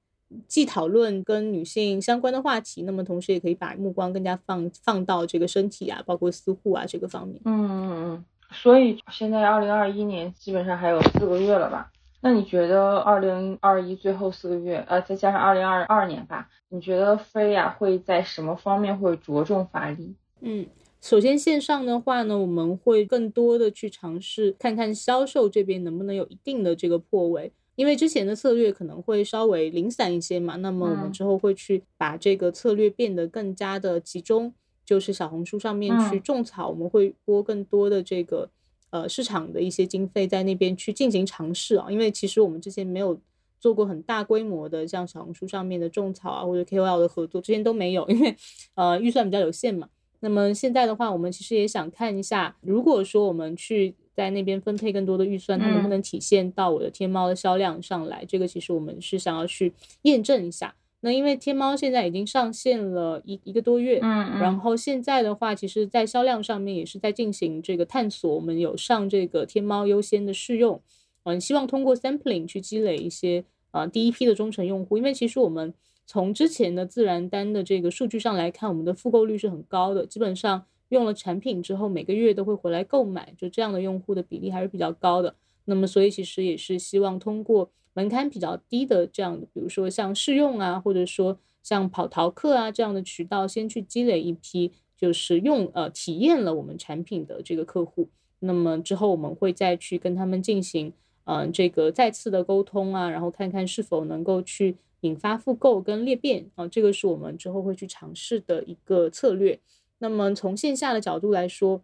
[0.47, 7.41] 既讨论跟女性相关的话题，那么同时也可以把目光更加放放到这个身体啊，包括私护啊这个方面。
[7.43, 8.25] 嗯嗯嗯。
[8.53, 11.91] 所以现在二零二一年基本上还有四个月了吧？
[12.21, 20.15] 那你觉得二零二一最后四个月，呃，再加上二零二二年吧，你觉得飞亚会在什么方面会着重发力？
[20.39, 20.65] 嗯。
[21.01, 30.57] 首先，线上的话呢，我们会更多的去尝试看看销售这边能不能有一定的这个破位，因为之前的策略可能会稍微零散一些嘛。
[30.57, 34.53] 那么我们之后会去把这个策略变得更加的集中，
[34.85, 38.47] 就是小红书上面去种草，我们会拨更多的这个
[38.91, 41.87] 呃市场的一些经费在那边去进行尝试啊。
[41.89, 43.19] 因为其实我们之前没有
[43.59, 48.37] 做过很大规模的像小红书上面的种草啊或者 KOL 的合作，之前都没有，因为
[48.75, 49.89] 呃预算比较有限嘛。
[50.21, 58.23] 那么现在的话，我们其实也想看一下，如果说我们去在那边分配更多的预算，它能不能体现到我的天猫的销量上来？
[58.25, 60.75] 这个其实我们是想要去验证一下。
[61.03, 70.79] 那因为天猫现在已经上线了一一个多月，嗯然后现在的话，其实在销量上面也是在进行这个探索，我们有上这个天猫优先的试用，
[71.23, 75.73] 嗯，希望通过 sampling 去积累一些呃第一批的忠诚用户，因为其实我们
[76.05, 85.35] 从之前的自然单的这个数据上来看，我们的复购率是很高的，基本上用了产品之后每个月都会回来购买，就这样的用户的比例还是比较高的。
[85.65, 98.09] 那么所以其实也是希望通过门槛比较低的这样的，比如说像试用啊，或者说像跑淘客啊这样的渠道，先去积累一批就是用呃体验了我们产品的这个客户。
[98.39, 100.91] 那么之后我们会再去跟他们进行
[101.25, 109.59] 嗯、这个再次的沟通啊，然后看看是否能够去引发复购跟裂变啊，这个是我们之后会去尝试的一个策略。
[109.99, 111.81] 那么从线下的角度来说，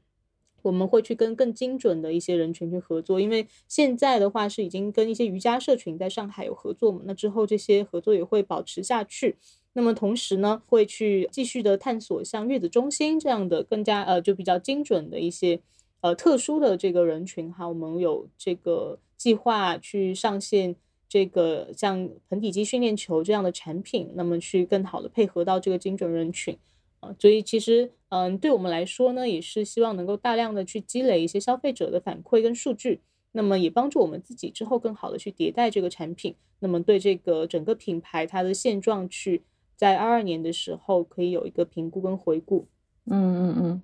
[0.63, 9.37] 我们会去跟更精准的一些人群去合作，因为现在的话是已经跟一些瑜伽社群在上海有合作嘛，那之后这些合作也会保持下去。
[9.73, 15.59] 那么同时呢，会去继续的探索像月子中心这样的更加呃就比较精准的一些
[16.01, 20.75] 呃特殊的这个人群哈，我们有这个计划去上线
[21.09, 26.57] 这个像盆底肌训练球这样的产品，那么去更好的配合到这个精准人群。
[26.99, 33.01] 啊，所以其实，嗯，对我们来说呢，也是希望能够大量的去积累一些消费者的反馈跟数据，
[33.33, 39.43] 那么也帮助我们自己之后更好的去迭代这个产品，那么对这个整个品牌它的现状去
[39.75, 42.65] 在二二年的时候可以有一个评估跟回顾。
[43.05, 43.81] 嗯嗯嗯，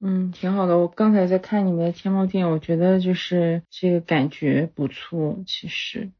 [0.00, 0.76] 嗯，挺好的。
[0.78, 6.10] 我刚才在看你们的天猫店，我觉得就是这个感觉不错，其实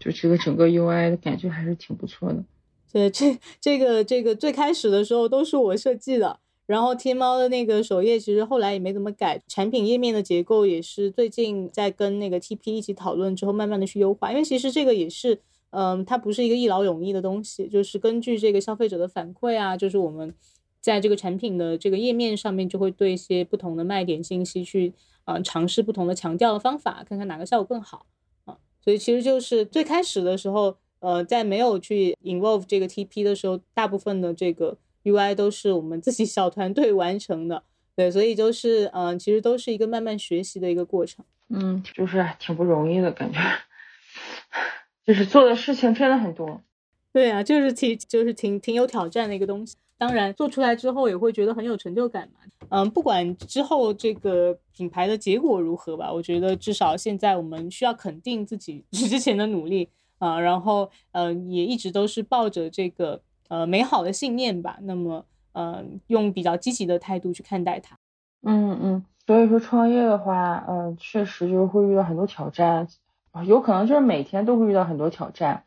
[0.00, 2.44] 就这个整个 UI 的感觉还是挺不错的。
[2.92, 20.32] 对，这这个这个最开始的时候都是我设计的，然后天猫的那个首页其实后来也没怎么改，产品页面的结构也是最近在跟那个 TP 一起讨论之后，慢慢的去优化，因为其实这个也是，嗯，它不是一个一劳永逸的东西，就是根据这个消费者的反馈啊，就是我们
[20.84, 24.92] 在这个产品的这个页面上面就会对一些不同的卖点信息去，
[25.24, 28.06] 呃，尝试不同的强调的方法，看看哪个效果更好
[28.44, 30.76] 啊，所以其实就是最开始的时候。
[31.00, 37.62] 呃，在没有去 involve 这个 TP 的时候，大部分的这个 UI 都是我们自己小团队完成的，
[37.94, 41.22] 对，所以就是嗯、呃，其实都是一个慢慢学习的一个过程。
[41.50, 43.38] 嗯，就是挺不容易的感觉，
[45.04, 46.62] 就是做的事情真的很多。
[47.12, 49.76] 对啊，就是挺就是挺挺有挑战的一个东西。
[50.06, 52.40] 当然做出来之后也会觉得很有成就感嘛。
[52.68, 59.88] 嗯，不管之后这个品牌的结果如何吧，我觉得至少现在我们需要肯定自己 之前的努力。
[60.18, 67.98] 啊，然后嗯，也一直都是抱着这个呃美好的信念吧，那么呃，用比较积极的态度去看待它。
[68.42, 72.86] 嗯嗯，所以说创业的话，嗯、确实就是会遇到很多挑战，
[73.44, 75.64] 有可能就是每天都会遇到很多挑战。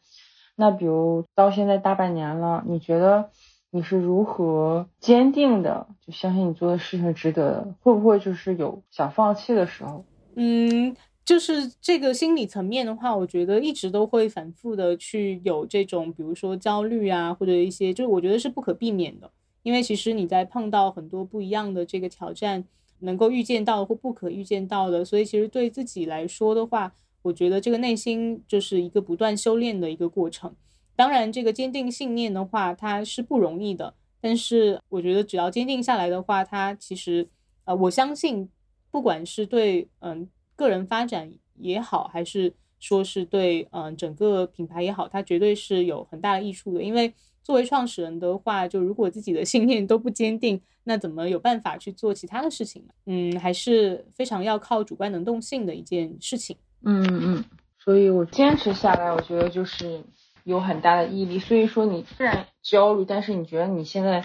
[0.56, 3.30] 那比如到现在大半年了，你觉得
[3.72, 7.76] 你是如何坚定的就相信你做的事情值得的？
[7.82, 10.04] 会不会就是有想放弃的时候？
[10.36, 10.96] 嗯。
[11.28, 19.30] 就是这个心理层面的话，我觉得一直都会反复的去有这种，比如说焦虑啊，或者一些，就是我觉得是不可避免的。
[19.62, 22.64] 因为其实你在碰到很多不一样的这个挑战，
[23.00, 30.56] 能够预见到或不可预见到的，所以其实对自己来说的话，我觉得这个内心就是一个不断修炼的一个过程。
[30.98, 33.94] 当然，这个坚定信念的话，它是不容易的。
[34.20, 37.30] 但是我觉得只要坚定下来的话，它其实，
[37.64, 38.50] 呃，我相信，
[38.92, 40.28] 不管是对，嗯。
[40.58, 46.82] 个人发展也好，还是说是对嗯、整个品牌也好，它绝对是有很大的益处的。
[46.82, 52.94] 因为作为创始人的话，就如果自己的信念都不坚定，那怎么有办法去做其他的事情呢？
[53.06, 56.58] 嗯，还是非常要靠主观能动性的一件事情。
[56.82, 57.46] 嗯嗯，
[57.78, 60.04] 所以我坚持下来，我觉得就是
[60.48, 61.38] 有很大的毅力。
[61.38, 64.24] 所以说你虽然焦虑，但是你觉得你现在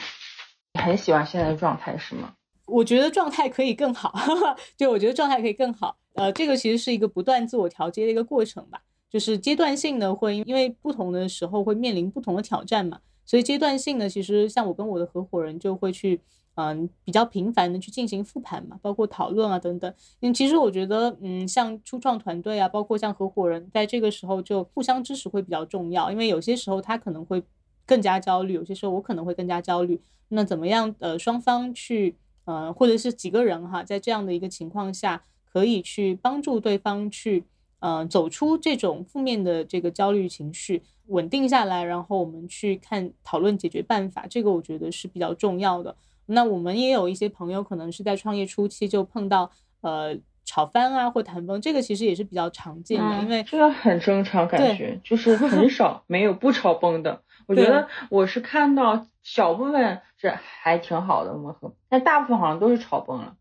[0.80, 2.35] 很喜欢现在的状态是吗？
[2.66, 4.14] 我觉得状态可以更好，
[4.78, 5.96] 就我觉得状态可以更好。
[6.14, 16.20] 呃，这个其实是一个不断自我调节的一个过程吧，就是阶段性的会因为不同的时候会面临不同的挑战嘛，所以阶段性的其实像我跟我的合伙人就会去
[16.55, 19.92] 嗯比较频繁的去进行复盘嘛，包括讨论啊等等。
[20.21, 27.42] 因为，其实我觉得嗯像初创团队啊，包括像合伙人，在这个时候就互相支持会比较重要，因为有些时候他可能会
[27.87, 30.00] 更加焦虑，有些时候我可能会更加焦虑。
[30.29, 35.23] 那怎么样呃双方去呃或者是几个人哈，在这样的一个情况下。
[35.55, 37.44] 可以去帮助对方去，
[37.81, 45.94] 呃，走出这种负面的这个焦虑情绪，稳定下来，然后我们去看讨论解决办法，这个我觉得是比较重要的。
[46.27, 49.50] 那我们也有一些朋友可能是在创业初期就碰到
[49.81, 57.23] 呃炒翻啊或谈崩，这个其实也是比较常见的，因为这个很正常，感觉就是很少 没有不炒崩的。
[57.46, 63.37] 我觉得我是看到小部分是还挺好的磨合，但大部分好像都是炒崩了。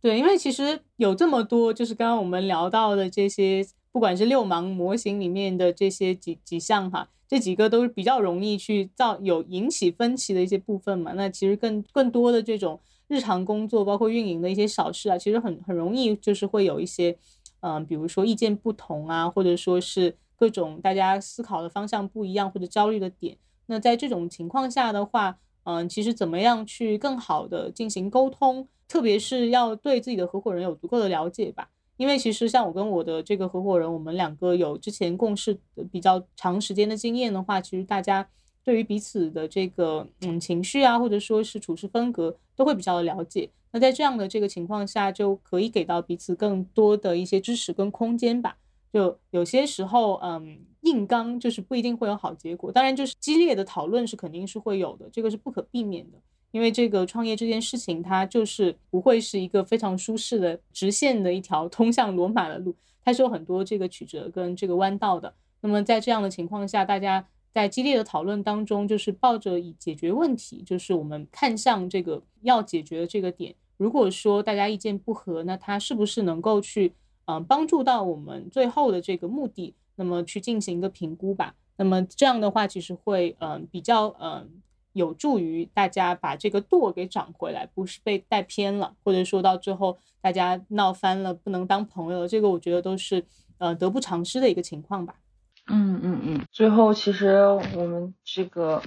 [0.00, 11.12] 对，因为其实有这么多，就是刚刚我们聊到的这些，不管是六芒模型里面的这些几几项哈，这几个都是比较容易去造有引起分歧的一些部分嘛。
[11.14, 17.16] 那其实更更多的这种日常工作，包括运营的一些小事啊，其实很很容易就是会有一些，
[17.60, 20.16] 嗯，比如说意见不同啊，或者说是。
[20.36, 31.70] 各种大家思考的方向不一样或者焦虑的点，那在这种情况下的话，嗯，其实怎么样去更好的进行沟通，特别是要对自己的合伙人有足够的了解吧。
[31.96, 35.58] 因为其实像我跟我的这个合伙人，我们两个有之前共事
[35.92, 38.28] 比较长时间的经验的话，其实大家
[38.62, 43.50] 对于彼此的这个嗯情绪啊，或者说是处事风格，都会比较的了解。
[43.72, 48.56] 那在这样的这个情况下，就可以给到彼此更多的一些支持跟空间吧。
[48.92, 52.70] 就有些时候，嗯，硬刚就是不一定会有好结果。
[52.70, 56.18] 当然，就是激烈的讨论是肯定是会有的，这个是不可避免的。
[56.54, 62.72] 因为这个创业这件事情，它就是不会是一个非常舒适的直线的一条 通向罗马的路，
[63.04, 65.34] 它是有很多这个曲折跟这个弯道的。
[65.62, 73.52] 那么在这样的情况下，大家在激烈的讨论当中，就是抱着以解决问题，就是我们看向这个要解决的这个点。
[73.76, 76.92] 如果说大家意见不合，那它是不是能够去？
[77.26, 81.54] 嗯，帮助到我们最后的这个目的，那么去进行一个评估吧。
[81.78, 84.46] 那么这样的话，其实会嗯比较嗯
[84.94, 92.26] 有助于大家把这个舵给掌回来，不是被带偏了，或者说到最后大家闹翻了，不能当朋友。
[92.26, 93.26] 这个我觉得都是
[93.58, 95.16] 呃得不偿失的一个情况吧。
[95.66, 96.46] 嗯嗯嗯。
[96.50, 97.42] 最后，其实
[97.76, 98.82] 我们这个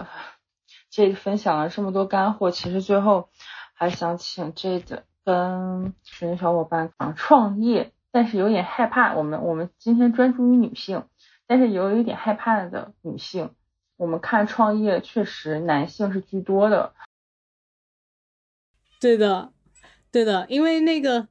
[0.89, 3.29] 这分享了这么多干货，其实最后
[3.75, 7.91] 还想请这个跟群小伙伴啊创业。
[8.09, 11.03] 但是有点害怕，我们我们今天专注于女性，
[11.45, 13.51] 但是有一点害怕的女性，
[13.97, 16.93] 我们看创业确实男性是居多的。
[18.99, 19.51] 对的，
[20.11, 21.27] 对的，因为那个，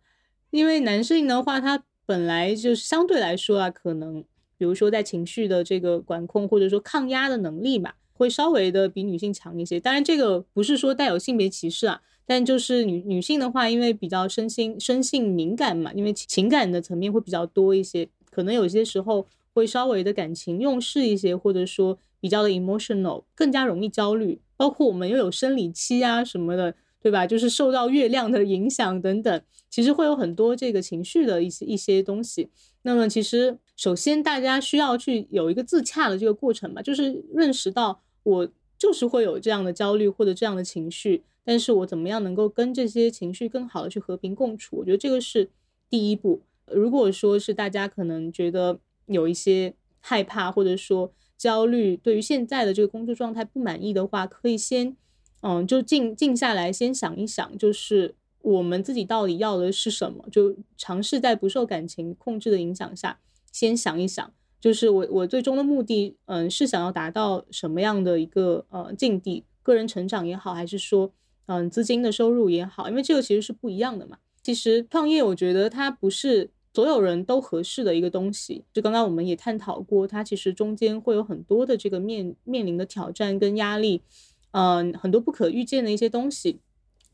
[0.51, 4.23] 因为男性的话，他本来就是相对来说啊，可能
[4.57, 9.81] 比如说在情绪的这个管控或者说抗压的能力吧，会稍微的比女性强一些。
[9.81, 12.03] 当然，这个不是说带有性别歧视啊。
[12.29, 24.41] 但就是女女性的话，因为比较身心生性敏感嘛，因为情感的层面会比较多一些，可能有些时候会稍微的感情用事一些，或者说比较的 emotional，更加容易焦虑。
[24.57, 27.27] 包括我们又有生理期啊什么的，对吧？
[27.27, 32.49] 就是受到月亮的影响等等，其实会有很多这个情绪的一些一些东西。
[32.83, 38.49] 那么其实首先大家需要去有一个自洽的这个过程吧，就是认识到我
[38.79, 41.23] 就是会有这样的焦虑或者这样的情绪。
[41.45, 44.79] 但是我怎么样能够跟这些情绪更好的去和平共处？
[44.79, 45.51] 我觉得这个是
[45.91, 46.43] 第一步。
[46.73, 54.97] 如果说是大家可能觉得有一些害怕或者说焦虑，对于现在的这个工作状态不满意的话，可以先，
[55.43, 60.25] 嗯，就静静下来，先想一想，就是我们自己到底要的是什么？
[60.31, 63.19] 就尝试在不受感情控制的影响下，
[63.53, 69.45] 先想一想，就是我我最终的目的，嗯，是想要达到什么样的一个呃境地？
[69.63, 71.13] 个人成长也好，还是说？
[71.49, 74.19] 嗯，资金的收入也好，因为这个其实是不一样的嘛。
[74.43, 78.63] 其实创业，我觉得它不是所有人都合适的一个东西。
[78.71, 84.03] 就刚刚我们也探讨过，它其实中间会有很多的这个面面临的挑战跟压力，
[84.51, 86.61] 嗯，很多不可预见的一些东西。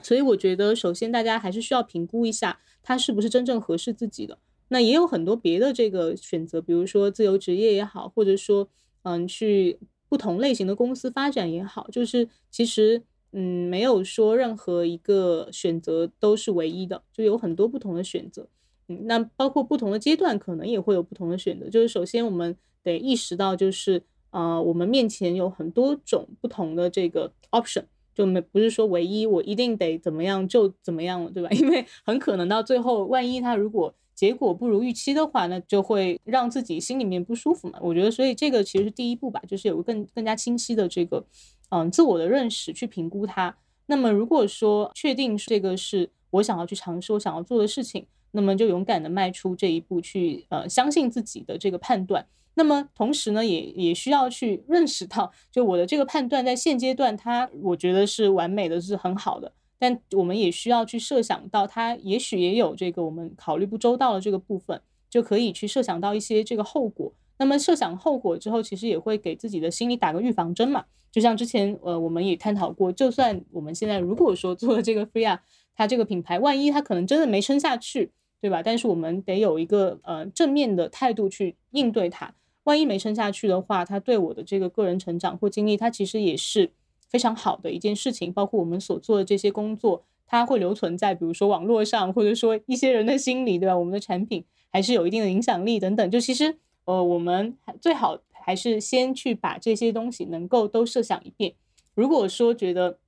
[0.02, 4.36] 所以我觉得，首先大家还是需要评估一下，它是不是真正合适自己的。
[4.66, 8.68] 那也有很多别的这个选择，比如说自由职业也好，或者说
[9.04, 13.04] 嗯，去不同类型的公司发展也好，就是其实。
[13.34, 18.46] 嗯，没有说任何一个选择都是唯一的，就有很多不同的选择。
[19.04, 21.68] 那包括不同的阶段，可能也会有不同的选择。
[21.68, 27.84] 就是首先我们得意识到，就是呃，我们面前有很多种不同的这个 option，
[28.14, 31.48] 就没不是说唯一我一定得怎么样就怎么样了，对吧？
[31.56, 37.78] 因为很可能到最后，万一他如果结果不如预期的话，那就会让自己心里面不舒服嘛。
[37.82, 41.24] 我觉得，所以这个其实是第一步吧，就是有个更更加清晰的这个。
[41.74, 43.56] 嗯，自我的认识去评估它。
[43.86, 52.26] 那么，如果说确定这个是我想要去尝试、我想要做的事情，那么就勇敢的迈出这一步，去呃相信自己的这个判断。
[52.54, 59.52] 那么同时呢，也也需要去认识到，就我的这个判断在现阶段，它我觉得是完美的，是很好的。
[59.78, 67.12] 但我们也需要去设想到，它也许也有这个我们考虑不周到的这个部分，就可以去设想到一些这个后果。
[67.38, 70.84] 那么设想后果之后，其实也会给自己的心里打个预防针嘛。
[71.10, 75.42] 就像之前呃，我们也探讨过，就算我们现在如果说做了这个 Free 啊，
[75.74, 78.12] 它这个品牌，万一它可能真的没撑下去，
[78.42, 78.60] 对吧？
[78.60, 82.34] 但是我们得有一个呃正面的态度去应对它，
[82.64, 86.72] 万一没撑下去的话，它对我的这个个人成长或经历，它其实也是
[87.08, 88.32] 非常好的一件事情。
[88.32, 93.78] 包括我们所做的这些工作，它会留存在比如说网络上，或者说一些人的心里，对吧？
[93.78, 96.10] 我们的产品还是有一定的影响力等等。
[96.10, 101.54] 就其实，呃，我们最好还是先去把这些东西能够都设想一遍。
[101.94, 102.98] 如果说觉得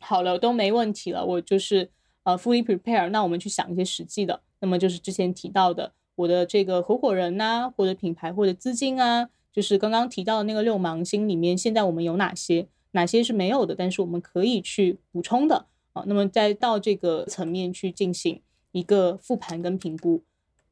[0.00, 1.90] 好了都没问题了，我就是
[2.24, 4.40] 呃 fully prepare，那我们去想一些实际的。
[4.60, 5.92] 那么就是之前提到的。
[6.16, 12.68] 我的这个合伙人呐，或者品牌或者资金啊，就是刚刚提到的那个六芒星里面，现在我们有哪些？
[12.90, 13.74] 哪些是没有的？
[13.74, 16.04] 但是我们可以去补充的啊。
[16.06, 18.42] 那么再到这个层面去进行
[18.72, 20.22] 一个复盘跟评估。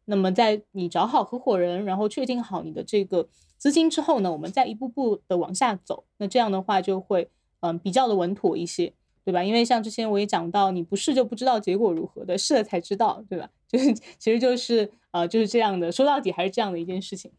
[0.05, 3.27] 那么在你找好合伙人，然后确定好你的这个
[3.57, 6.05] 资金之后呢，我们再一步步的往下走。
[6.19, 7.31] 那这样的话就会
[7.61, 8.93] 嗯比较的稳妥一些。
[9.25, 9.45] 对吧？
[9.45, 13.51] 因为像之前我也讲到，你不试就不知道结果如何的，试了才知道，对吧？
[13.69, 17.31] 就是其实就是呃就是这样的，说到底还是这样的一件事情。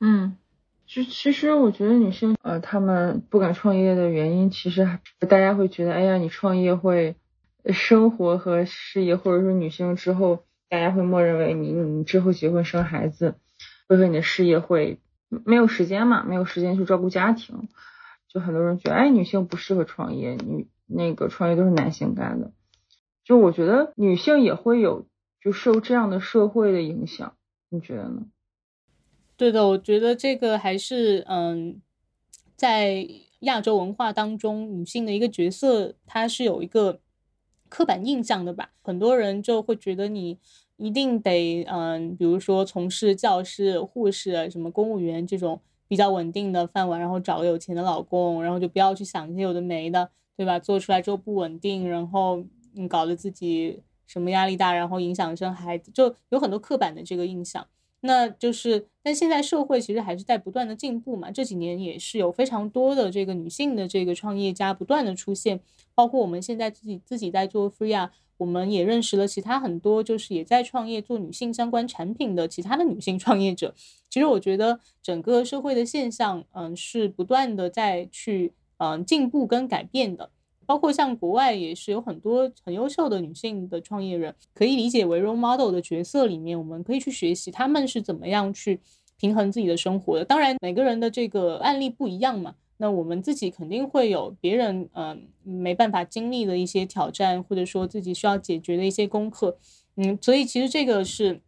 [0.00, 0.36] 嗯，
[0.86, 7.16] 就其实我觉得女性呃她们不敢创业的原因，其实大家会觉得，哎呀，你创业会
[7.72, 13.34] 生活和事业，或者说女性之后，大家会默认为你你之后结婚生孩子，
[13.88, 17.68] 会和你的事业会没有时间嘛，没有时间去照顾家庭，
[18.28, 20.66] 就很多人觉得，哎，女性不适合创业，女。
[20.88, 22.52] 那个创业都是男性干的，
[23.24, 25.04] 就我觉得女性也会有
[25.46, 27.36] 就受这样的社会的影响，
[27.68, 28.26] 你觉得呢？
[29.36, 31.80] 对的，我觉得这个还是嗯，
[32.56, 33.06] 在
[33.40, 36.98] 亚洲文化当中，女性的一个角色，它是有一个
[37.68, 38.72] 刻板印象的吧？
[38.82, 40.40] 很多人就会觉得你
[40.78, 50.10] 一定得嗯，比如说从事教师、护士、什么公务员这种比较稳定的饭碗，然后找个有钱的老公，然后就不要去想一些有的没的。
[50.36, 50.58] 对吧？
[50.58, 52.44] 做出来之后不稳定，然后
[52.74, 57.66] 你，搞得自己什么压力大，然后影响生孩子，就有很多刻板的这个印象。
[58.00, 61.30] 那就是，但现在社会其实还是在不断的进步嘛。
[61.30, 65.60] 这几年也是有非常多的这个女性的这个创业家不断的出现，
[65.94, 73.74] 包括我们现在自己自己在做 Free 啊，我们也认识了其他很多就是也在创业做女性相关产品的其他的女性创业者。
[74.08, 78.52] 其实我觉得整个社会的现象，嗯，是不断的在去。
[78.78, 80.28] 嗯，进步跟改变的，
[80.66, 88.80] 包括像国外也是有很多很优秀的女性的创业人，可以理解为 role model 的角色里面，我们可以去学习他们是怎么样去
[89.18, 90.24] 平衡自己的生活的。
[90.24, 99.56] 当然，每个人的这个案例不一样嘛，那我们自己肯定会有别人嗯没办法经历的一些挑战，或者说自己需要解决的一些功课。
[99.96, 101.40] 嗯，所以其实这个是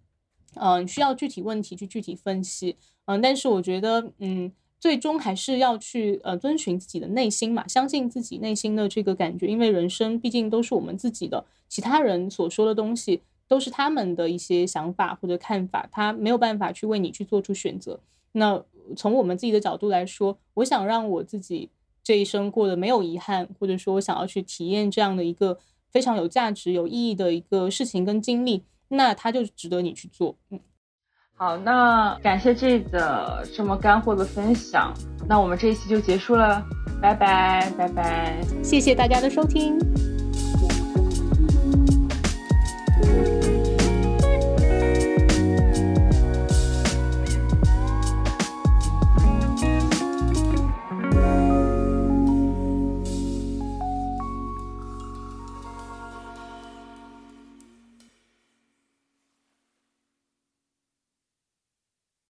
[0.55, 2.77] 嗯需要具体问题去具体分析。
[3.07, 4.53] 嗯，但是我觉得嗯。
[4.81, 17.99] 最终还是要去呃遵循自己的内心嘛，相信自己内心的这个感觉，因为人生毕竟都是我们自己的，其他人所说的东西都是他们的一些想法或者看法，他没有办法去为你去做出选择。
[18.33, 18.63] 那
[18.97, 21.69] 从我们自己的角度来说，我想让我自己
[22.05, 25.59] 这一生过得没有遗憾，或者说我想要去体验这样的一个
[25.91, 30.61] 非常有价值、有意义的一个事情跟经历，那他就值得你去做，嗯。
[31.41, 34.93] 好，那感谢这个这么干货的分享，
[35.29, 36.61] 那我们这一期就结束了，
[37.01, 39.79] 拜拜拜拜，谢谢大家的收听。